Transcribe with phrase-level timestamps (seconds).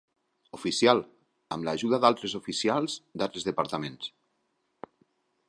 [0.57, 1.01] Oficial,
[1.55, 4.11] amb l'ajuda d'altres oficials d'altres departaments.